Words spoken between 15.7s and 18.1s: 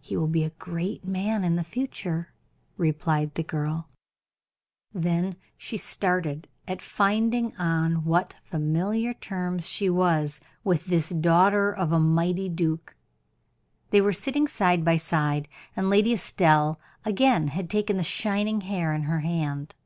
and Lady Estelle had again taken the